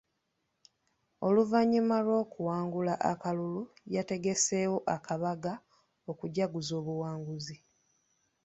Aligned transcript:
Oluvannyuma 1.27 1.97
lw'okuwangula 2.05 2.93
akalulu 3.11 3.63
yategeseewo 3.95 4.77
akabaga 4.95 5.53
okujaguza 6.11 6.73
obuwanguzi. 6.81 7.57